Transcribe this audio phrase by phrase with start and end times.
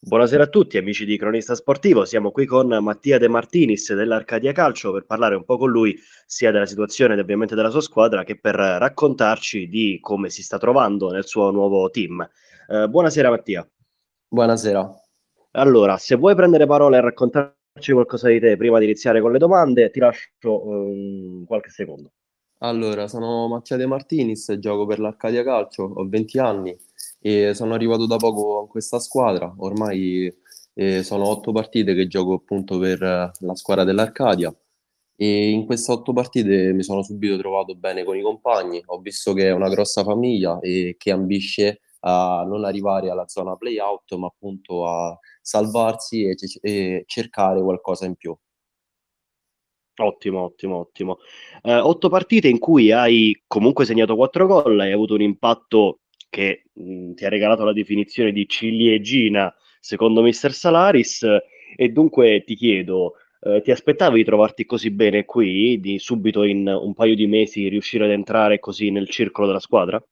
[0.00, 2.04] Buonasera a tutti, amici di Cronista Sportivo.
[2.04, 6.52] Siamo qui con Mattia De Martinis dell'Arcadia Calcio per parlare un po' con lui sia
[6.52, 11.10] della situazione ed ovviamente della sua squadra che per raccontarci di come si sta trovando
[11.10, 12.26] nel suo nuovo team.
[12.68, 13.68] Eh, buonasera Mattia.
[14.28, 14.88] Buonasera.
[15.50, 19.38] Allora, se vuoi prendere parola e raccontarci qualcosa di te prima di iniziare con le
[19.38, 22.12] domande, ti lascio um, qualche secondo.
[22.58, 26.76] Allora, sono Mattia De Martinis, gioco per l'Arcadia Calcio, ho 20 anni
[27.20, 30.32] e sono arrivato da poco in questa squadra, ormai
[30.74, 34.54] eh, sono otto partite che gioco appunto per la squadra dell'Arcadia
[35.20, 39.32] e in queste otto partite mi sono subito trovato bene con i compagni, ho visto
[39.32, 44.28] che è una grossa famiglia e che ambisce a non arrivare alla zona playout ma
[44.28, 48.36] appunto a salvarsi e, e cercare qualcosa in più.
[50.00, 51.18] Ottimo, ottimo, ottimo.
[51.62, 56.64] Eh, otto partite in cui hai comunque segnato quattro gol, hai avuto un impatto che
[56.72, 60.52] mh, mm, ti ha regalato la definizione di ciliegina secondo Mr.
[60.52, 61.26] Salaris
[61.76, 66.66] e dunque ti chiedo, eh, ti aspettavi di trovarti così bene qui, di subito in
[66.66, 70.02] un paio di mesi riuscire ad entrare così nel circolo della squadra?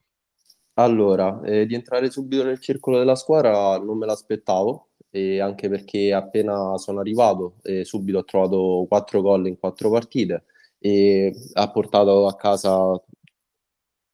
[0.75, 6.13] Allora, eh, di entrare subito nel circolo della squadra non me l'aspettavo, e anche perché
[6.13, 10.45] appena sono arrivato eh, subito ho trovato quattro gol in quattro partite
[10.79, 13.03] e ha portato a casa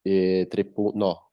[0.02, 1.30] eh, tre punti, no,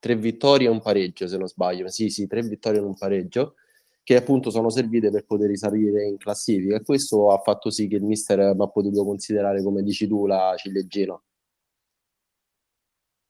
[0.00, 1.88] tre vittorie e un pareggio, se non sbaglio.
[1.88, 3.54] Sì, sì, tre vittorie e un pareggio,
[4.02, 6.76] che appunto sono servite per poter risalire in classifica.
[6.76, 10.26] E questo ha fatto sì che il mister mi ha potuto considerare, come dici tu,
[10.26, 11.20] la ciliegina.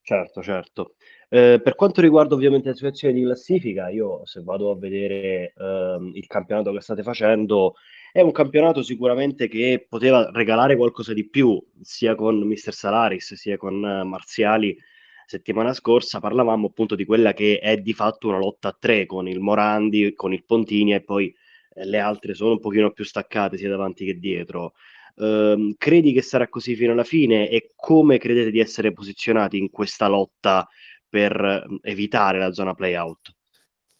[0.03, 0.95] Certo, certo.
[1.29, 6.11] Eh, per quanto riguarda ovviamente la situazione di classifica, io se vado a vedere ehm,
[6.15, 7.75] il campionato che state facendo,
[8.11, 13.57] è un campionato sicuramente che poteva regalare qualcosa di più, sia con Mister Salaris, sia
[13.57, 14.75] con uh, Marziali
[15.31, 19.29] settimana scorsa parlavamo appunto di quella che è di fatto una lotta a tre con
[19.29, 21.33] il Morandi, con il Pontini e poi
[21.73, 24.73] eh, le altre sono un pochino più staccate sia davanti che dietro.
[25.13, 29.69] Uh, credi che sarà così fino alla fine e come credete di essere posizionati in
[29.69, 30.67] questa lotta
[31.07, 33.35] per evitare la zona play-out?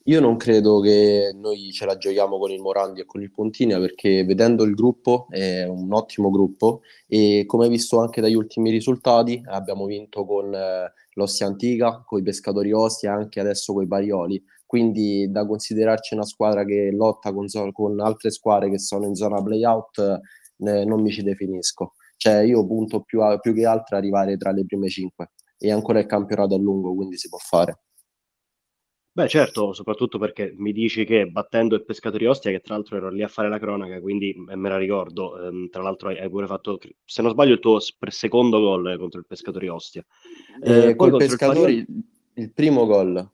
[0.06, 3.78] Io non credo che noi ce la giochiamo con il Morandi e con il Pontina
[3.78, 9.40] perché vedendo il gruppo è un ottimo gruppo e come visto anche dagli ultimi risultati
[9.46, 13.86] abbiamo vinto con eh, l'Ostia Antica, con i Pescatori Ostia e anche adesso con i
[13.86, 19.14] Barioli, quindi da considerarci una squadra che lotta con, con altre squadre che sono in
[19.14, 21.94] zona playout eh, non mi ci definisco.
[22.18, 26.00] Cioè io punto più, a, più che altro arrivare tra le prime cinque e ancora
[26.00, 27.82] il campionato a lungo, quindi si può fare.
[29.14, 33.10] Beh, certo, soprattutto perché mi dici che battendo il Pescatori Ostia, che tra l'altro ero
[33.10, 36.80] lì a fare la cronaca, quindi me la ricordo, ehm, tra l'altro hai, pure fatto,
[37.04, 37.78] se non sbaglio, il tuo
[38.08, 40.06] secondo gol contro il Pescatori Ostia.
[40.64, 41.88] Eh, eh, col Pescatori il,
[42.36, 43.30] il primo gol.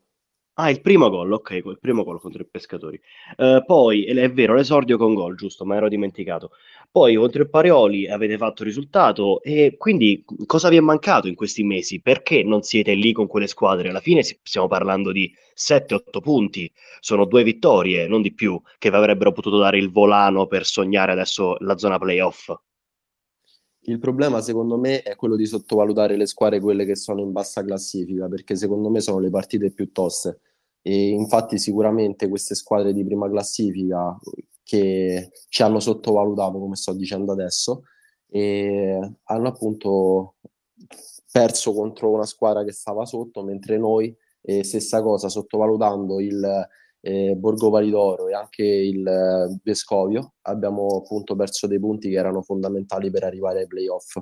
[0.59, 2.99] Ah, il primo gol, ok, il primo gol contro i pescatori.
[3.37, 6.49] Uh, poi, è vero, l'esordio con gol, giusto, ma ero dimenticato.
[6.89, 11.61] Poi contro il Parioli avete fatto risultato e quindi cosa vi è mancato in questi
[11.63, 12.01] mesi?
[12.01, 13.89] Perché non siete lì con quelle squadre?
[13.89, 18.95] Alla fine stiamo parlando di 7-8 punti, sono due vittorie, non di più, che vi
[18.95, 22.51] avrebbero potuto dare il volano per sognare adesso la zona playoff.
[23.81, 27.63] Il problema secondo me è quello di sottovalutare le squadre quelle che sono in bassa
[27.63, 30.39] classifica, perché secondo me sono le partite più toste.
[30.87, 34.17] E infatti sicuramente queste squadre di prima classifica
[34.63, 37.83] che ci hanno sottovalutato, come sto dicendo adesso,
[38.31, 40.35] hanno appunto
[41.29, 46.67] perso contro una squadra che stava sotto, mentre noi, eh, stessa cosa, sottovalutando il
[47.01, 52.41] eh, Borgo Validoro e anche il eh, Vescovio, abbiamo appunto perso dei punti che erano
[52.41, 54.19] fondamentali per arrivare ai playoff.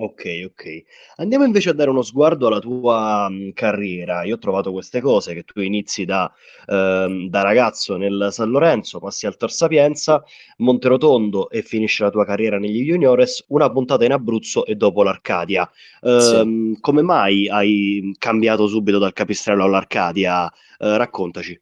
[0.00, 0.82] Ok, ok.
[1.16, 4.22] Andiamo invece a dare uno sguardo alla tua mh, carriera.
[4.22, 6.32] Io ho trovato queste cose che tu inizi da,
[6.66, 10.22] ehm, da ragazzo nel San Lorenzo, passi al Tor Sapienza,
[10.58, 15.68] Monterotondo e finisci la tua carriera negli Juniores, una puntata in Abruzzo e dopo l'Arcadia.
[16.02, 20.48] Ehm, come mai hai cambiato subito dal Capistrello all'Arcadia?
[20.78, 21.60] Eh, raccontaci.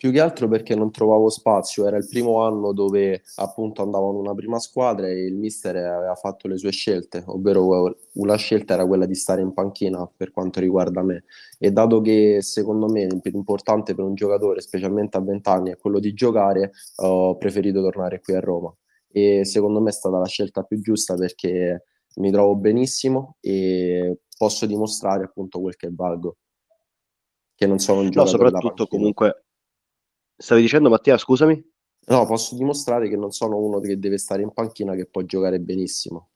[0.00, 4.16] Più che altro perché non trovavo spazio, era il primo anno dove appunto andavo in
[4.16, 8.86] una prima squadra e il mister aveva fatto le sue scelte, ovvero una scelta era
[8.86, 11.24] quella di stare in panchina per quanto riguarda me.
[11.58, 15.98] E dato che secondo me l'importante per un giocatore, specialmente a 20 anni, è quello
[15.98, 16.72] di giocare,
[17.02, 18.74] ho preferito tornare qui a Roma.
[19.06, 21.84] E secondo me è stata la scelta più giusta perché
[22.14, 26.38] mi trovo benissimo e posso dimostrare appunto quel che valgo.
[27.54, 28.44] Che non sono un giocatore.
[28.44, 29.44] No, soprattutto comunque
[30.40, 31.62] Stavi dicendo Mattia, scusami?
[32.06, 35.60] No, posso dimostrare che non sono uno che deve stare in panchina, che può giocare
[35.60, 36.30] benissimo.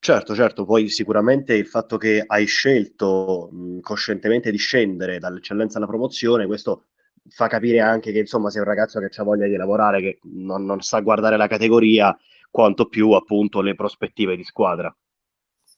[0.00, 5.86] Certo, certo, poi sicuramente il fatto che hai scelto mh, coscientemente di scendere dall'eccellenza alla
[5.86, 6.86] promozione, questo
[7.28, 10.64] fa capire anche che insomma sei un ragazzo che ha voglia di lavorare, che non,
[10.64, 12.14] non sa guardare la categoria,
[12.50, 14.94] quanto più appunto le prospettive di squadra.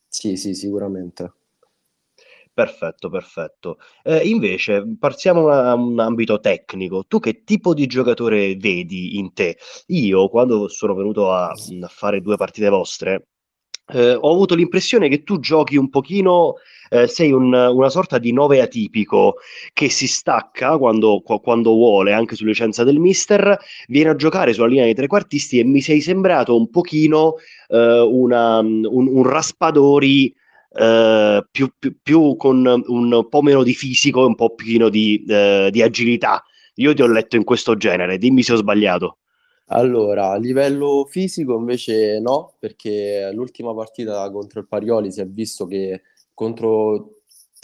[0.09, 1.33] Sì, sì, sicuramente.
[2.57, 3.79] Perfetto, perfetto.
[4.03, 7.05] Eh, invece, partiamo da un ambito tecnico.
[7.07, 9.59] Tu che tipo di giocatore vedi in te?
[9.89, 13.27] Io, quando sono venuto a, a fare due partite vostre,
[13.93, 16.55] eh, ho avuto l'impressione che tu giochi un pochino,
[16.89, 19.35] eh, sei un, una sorta di nove atipico
[19.75, 23.59] che si stacca quando, quando, vuole, anche su licenza del mister,
[23.89, 27.35] viene a giocare sulla linea dei trequartisti e mi sei sembrato un pochino
[27.69, 30.35] eh, una, un, un raspadori
[30.77, 35.25] eh, più, più, più, con un po' meno di fisico e un po' più di,
[35.29, 36.43] eh, di agilità.
[36.75, 39.19] Io ti ho letto in questo genere, dimmi se ho sbagliato.
[39.69, 45.67] Allora, a livello fisico invece no, perché l'ultima partita contro il Parioli si è visto
[45.67, 46.03] che
[46.35, 47.17] contro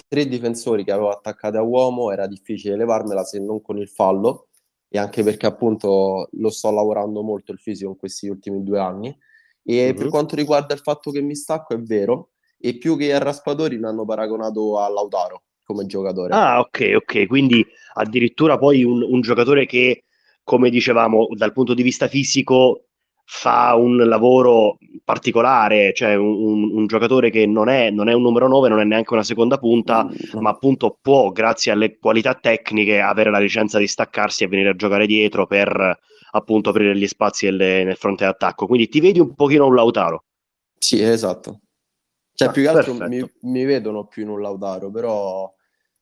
[0.09, 4.49] tre difensori che avevo attaccato a uomo era difficile levarmela se non con il fallo
[4.89, 9.17] e anche perché appunto lo sto lavorando molto il fisico in questi ultimi due anni.
[9.63, 9.97] E mm-hmm.
[9.97, 12.32] per quanto riguarda il fatto che mi stacco, è vero,
[12.63, 16.33] e più che a Raspadori mi hanno paragonato a Lautaro come giocatore.
[16.33, 20.05] Ah, ok, ok, quindi addirittura poi un, un giocatore che,
[20.45, 22.85] come dicevamo, dal punto di vista fisico
[23.25, 28.47] fa un lavoro particolare, cioè un, un, giocatore che non è, non è, un numero
[28.47, 33.01] 9, non è neanche una seconda punta, mm, ma appunto può, grazie alle qualità tecniche,
[33.01, 35.99] avere la licenza di staccarsi e venire a giocare dietro per
[36.33, 38.67] appunto aprire gli spazi nelle, nel fronte d'attacco.
[38.67, 40.25] Quindi ti vedi un pochino un Lautaro.
[40.79, 41.61] Sì, esatto.
[42.35, 45.53] Cioè, ah, più che altro mi, mi, vedono più in un Lautaro, però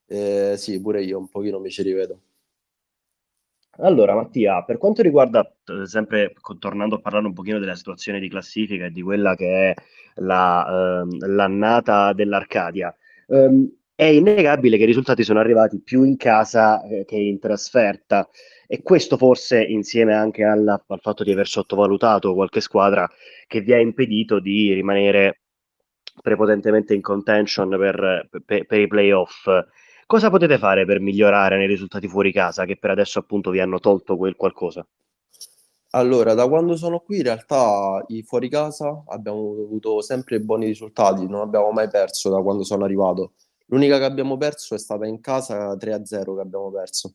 [0.06, 2.21] eh, sì, pure io un pochino mi ci rivedo.
[3.79, 5.50] Allora, Mattia, per quanto riguarda,
[5.85, 9.75] sempre tornando a parlare un pochino della situazione di classifica e di quella che è
[10.17, 12.94] la, ehm, l'annata dell'Arcadia,
[13.29, 18.29] ehm, è innegabile che i risultati sono arrivati più in casa eh, che in trasferta
[18.67, 23.09] e questo forse insieme anche alla, al fatto di aver sottovalutato qualche squadra
[23.47, 25.41] che vi ha impedito di rimanere
[26.20, 29.49] prepotentemente in contention per, per, per i playoff.
[30.06, 33.78] Cosa potete fare per migliorare nei risultati fuori casa che per adesso appunto vi hanno
[33.78, 34.87] tolto quel qualcosa?
[35.93, 41.26] Allora, da quando sono qui in realtà i fuori casa abbiamo avuto sempre buoni risultati,
[41.26, 43.32] non abbiamo mai perso da quando sono arrivato.
[43.67, 47.14] L'unica che abbiamo perso è stata in casa 3-0 che abbiamo perso.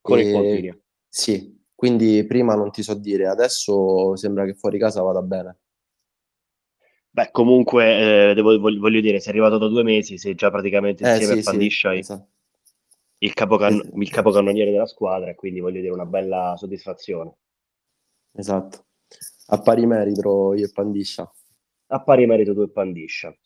[0.00, 0.22] Con e...
[0.22, 0.78] il Pontilia.
[1.08, 5.58] Sì, quindi prima non ti so dire, adesso sembra che fuori casa vada bene.
[7.14, 11.10] Beh, comunque, eh, devo, voglio, dire, sei arrivato da due mesi, sei già praticamente eh,
[11.10, 12.28] insieme sì, a Pandiscia sì, esatto.
[13.18, 13.98] il, capocan- esatto.
[13.98, 17.36] il capocannoniere della squadra, e quindi voglio dire una bella soddisfazione.
[18.34, 18.86] Esatto,
[19.48, 21.30] a pari merito io e Pandiscia.
[21.88, 23.36] A pari merito tu e Pandiscia.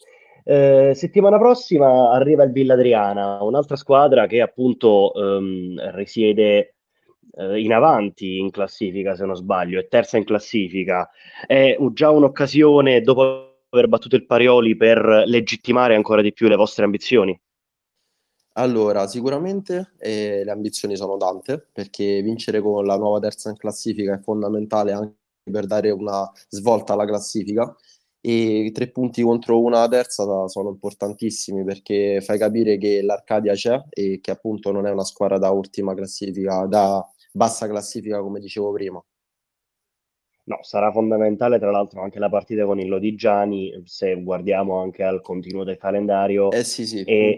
[0.45, 6.77] Eh, settimana prossima arriva il Villa Adriana, un'altra squadra che appunto ehm, risiede
[7.33, 11.11] eh, in avanti in classifica, se non sbaglio, è terza in classifica.
[11.45, 16.85] È già un'occasione dopo aver battuto il Parioli per legittimare ancora di più le vostre
[16.85, 17.39] ambizioni?
[18.59, 24.15] Allora, sicuramente eh, le ambizioni sono tante, perché vincere con la nuova terza in classifica
[24.15, 25.17] è fondamentale anche
[25.51, 27.75] per dare una svolta alla classifica
[28.21, 34.19] e tre punti contro una terza sono importantissimi perché fai capire che l'Arcadia c'è e
[34.21, 39.01] che appunto non è una squadra da ultima classifica, da bassa classifica come dicevo prima.
[40.47, 45.21] No, sarà fondamentale tra l'altro anche la partita con il Lodigiani, se guardiamo anche al
[45.21, 46.53] continuo del calendario.
[46.53, 47.37] Eh sì, sì, e.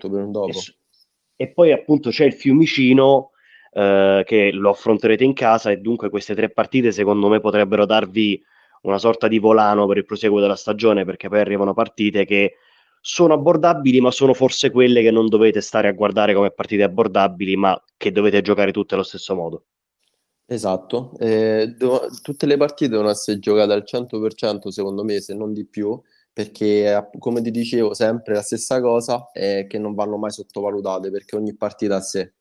[1.37, 3.31] E, e, poi appunto c'è il Fiumicino
[3.73, 8.43] eh, che lo affronterete in casa e dunque queste tre partite secondo me potrebbero darvi
[8.83, 12.55] una sorta di volano per il proseguo della stagione perché poi arrivano partite che
[13.01, 17.57] sono abbordabili ma sono forse quelle che non dovete stare a guardare come partite abbordabili
[17.57, 19.65] ma che dovete giocare tutte allo stesso modo.
[20.51, 25.53] Esatto, eh, devo- tutte le partite devono essere giocate al 100% secondo me, se non
[25.53, 26.01] di più,
[26.33, 31.37] perché come ti dicevo sempre la stessa cosa è che non vanno mai sottovalutate perché
[31.37, 32.33] ogni partita a sé.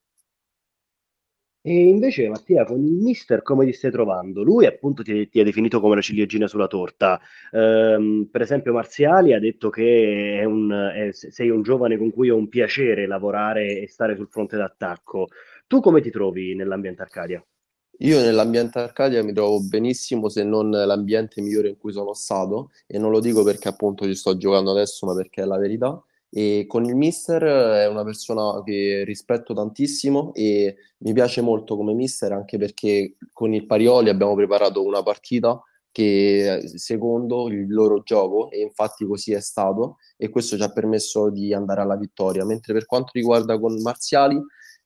[1.61, 4.41] E invece Mattia, con il mister come ti stai trovando?
[4.41, 7.19] Lui appunto ti, ti ha definito come la ciliegina sulla torta.
[7.51, 12.29] Ehm, per esempio Marziali ha detto che è un, è- sei un giovane con cui
[12.29, 15.27] è un piacere lavorare e stare sul fronte d'attacco.
[15.67, 17.45] Tu come ti trovi nell'ambiente Arcadia?
[18.00, 23.00] Io nell'ambiente Arcadia mi trovo benissimo, se non l'ambiente migliore in cui sono stato, e
[23.00, 26.00] non lo dico perché appunto ci sto giocando adesso, ma perché è la verità.
[26.30, 31.94] E con il mister è una persona che rispetto tantissimo e mi piace molto come
[31.94, 38.51] mister anche perché con il Parioli abbiamo preparato una partita che secondo il loro gioco
[38.51, 42.74] e infatti così è stato e questo ci ha permesso di andare alla vittoria mentre
[42.74, 44.38] per quanto riguarda con Marziali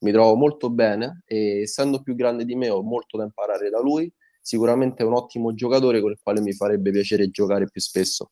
[0.02, 3.80] mi trovo molto bene e essendo più grande di me ho molto da imparare da
[3.80, 8.32] lui, sicuramente è un ottimo giocatore con il quale mi farebbe piacere giocare più spesso.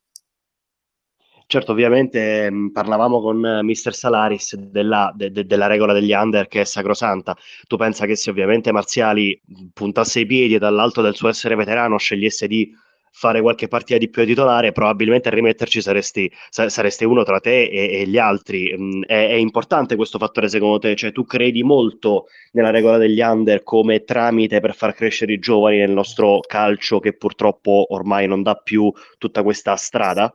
[1.45, 6.47] Certo, ovviamente mh, parlavamo con uh, Mister Salaris della, de, de, della regola degli under
[6.47, 7.35] che è sacrosanta.
[7.67, 9.41] Tu pensa che se ovviamente Marziali
[9.73, 12.71] puntasse i piedi e dall'alto del suo essere veterano scegliesse di
[13.11, 17.39] fare qualche partita di più a titolare, probabilmente a rimetterci saresti, sa- saresti uno tra
[17.39, 18.75] te e, e gli altri.
[18.77, 20.95] Mm, è, è, importante questo fattore secondo te?
[20.95, 25.77] Cioè tu credi molto nella regola degli under come tramite per far crescere i giovani
[25.77, 30.33] nel nostro calcio che purtroppo ormai non dà più tutta questa strada?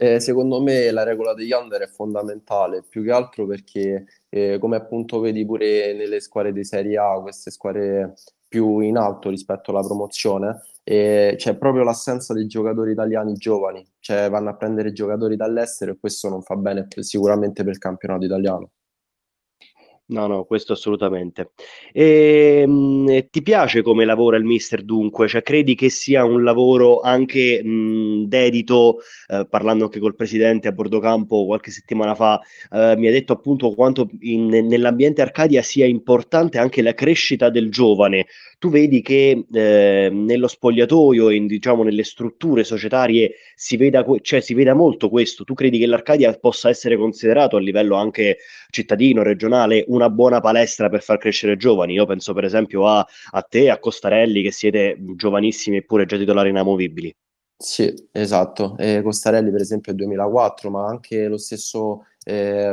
[0.00, 4.76] Eh, secondo me la regola degli under è fondamentale, più che altro perché, eh, come
[4.76, 8.14] appunto vedi pure nelle squadre di Serie A, queste squadre
[8.46, 14.30] più in alto rispetto alla promozione, eh, c'è proprio l'assenza dei giocatori italiani giovani, cioè
[14.30, 18.70] vanno a prendere giocatori dall'estero e questo non fa bene sicuramente per il campionato italiano.
[20.10, 21.50] No, no, questo assolutamente.
[21.92, 25.28] E, mh, ti piace come lavora il mister dunque?
[25.28, 30.72] Cioè, credi che sia un lavoro anche mh, dedito, eh, parlando anche col presidente a
[30.72, 32.40] bordo campo qualche settimana fa,
[32.72, 37.70] eh, mi ha detto appunto quanto in, nell'ambiente Arcadia sia importante anche la crescita del
[37.70, 38.26] giovane.
[38.58, 44.54] Tu vedi che eh, nello spogliatoio, in, diciamo nelle strutture societarie, si veda, cioè, si
[44.54, 45.44] veda molto questo.
[45.44, 48.38] Tu credi che l'Arcadia possa essere considerato a livello anche
[48.70, 51.94] cittadino, regionale, una buona palestra per far crescere giovani.
[51.94, 56.48] Io penso per esempio a, a te, a Costarelli, che siete giovanissimi eppure già titolari
[56.50, 57.14] inamovibili.
[57.56, 58.76] Sì, esatto.
[58.78, 62.72] Eh, Costarelli per esempio è 2004, ma anche lo stesso eh,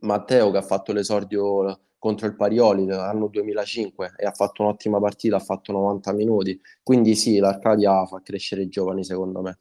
[0.00, 5.36] Matteo che ha fatto l'esordio contro il Parioli l'anno 2005 e ha fatto un'ottima partita,
[5.36, 6.60] ha fatto 90 minuti.
[6.82, 9.58] Quindi sì, l'Arcadia fa crescere i giovani secondo me.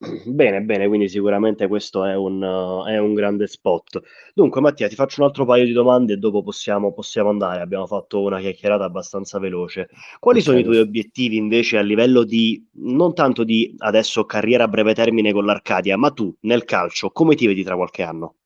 [0.00, 4.00] Bene, bene, quindi sicuramente questo è un, uh, è un, grande spot.
[4.32, 7.62] Dunque, Mattia, ti faccio un altro paio di domande e dopo possiamo, possiamo andare.
[7.62, 9.88] Abbiamo fatto una chiacchierata abbastanza veloce.
[10.20, 14.68] Quali sono i tuoi obiettivi invece a livello di, non tanto di adesso carriera a
[14.68, 18.36] breve termine con l'Arcadia, ma tu nel calcio, come ti vedi tra qualche anno?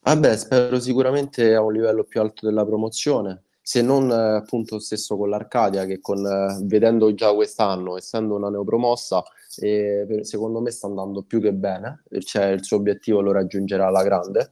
[0.00, 5.18] Vabbè, spero sicuramente a un livello più alto della promozione se non eh, appunto stesso
[5.18, 9.22] con l'Arcadia che con, eh, vedendo già quest'anno, essendo una neopromossa,
[9.60, 14.02] eh, secondo me sta andando più che bene, cioè il suo obiettivo lo raggiungerà alla
[14.02, 14.48] grande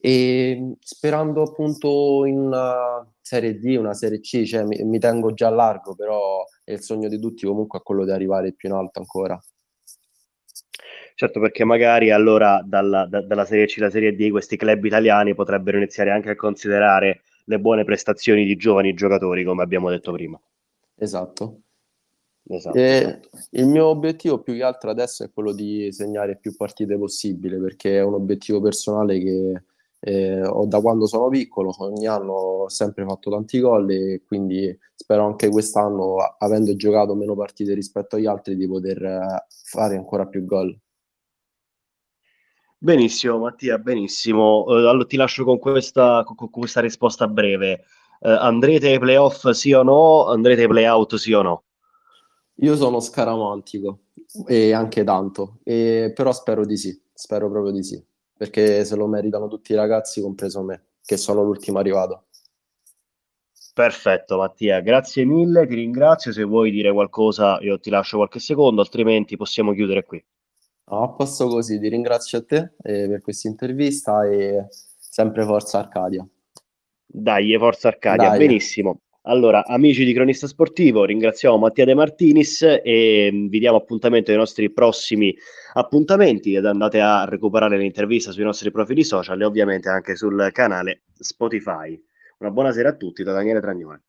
[0.00, 5.48] e sperando appunto in una Serie D, una Serie C, cioè mi, mi tengo già
[5.48, 8.76] a largo, però è il sogno di tutti comunque a quello di arrivare più in
[8.76, 9.38] alto ancora.
[11.14, 15.34] Certo, perché magari allora dalla, da, dalla Serie C alla Serie D questi club italiani
[15.34, 20.38] potrebbero iniziare anche a considerare le buone prestazioni di giovani giocatori, come abbiamo detto prima.
[20.94, 21.62] Esatto.
[22.50, 23.28] Esatto, esatto.
[23.50, 27.98] Il mio obiettivo più che altro adesso è quello di segnare più partite possibile, perché
[27.98, 29.62] è un obiettivo personale che
[30.00, 34.76] eh, ho da quando sono piccolo, ogni anno ho sempre fatto tanti gol e quindi
[34.94, 40.26] spero anche quest'anno, avendo giocato meno partite rispetto agli altri, di poter eh, fare ancora
[40.26, 40.78] più gol.
[42.80, 44.62] Benissimo, Mattia, benissimo.
[44.62, 47.84] Uh, allora ti lascio con questa, con questa risposta breve.
[48.20, 50.26] Uh, andrete ai playoff sì o no?
[50.26, 51.64] Andrete ai playout sì o no?
[52.60, 54.02] Io sono scaramantico
[54.46, 58.04] e anche tanto, e, però spero di sì, spero proprio di sì,
[58.36, 62.26] perché se lo meritano tutti i ragazzi, compreso me, che sono l'ultimo arrivato.
[63.74, 66.32] Perfetto Mattia, grazie mille, ti ringrazio.
[66.32, 70.24] Se vuoi dire qualcosa io ti lascio qualche secondo, altrimenti possiamo chiudere qui.
[70.90, 75.78] No, a posto così, ti ringrazio a te eh, per questa intervista e sempre Forza
[75.78, 76.26] Arcadia.
[77.04, 78.38] Dai, Forza Arcadia, Dai.
[78.38, 79.00] benissimo.
[79.22, 84.38] Allora, amici di Cronista Sportivo, ringraziamo Mattia De Martinis e mm, vi diamo appuntamento ai
[84.38, 85.36] nostri prossimi
[85.74, 91.02] appuntamenti ed andate a recuperare l'intervista sui nostri profili social e ovviamente anche sul canale
[91.18, 92.02] Spotify.
[92.38, 94.02] Una buona sera a tutti da Daniele Tragnone.